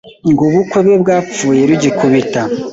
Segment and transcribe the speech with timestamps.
[0.29, 2.41] ngo ubukwe bwe bwapfuye rugikubita